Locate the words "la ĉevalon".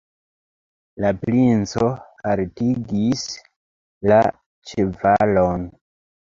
4.13-5.71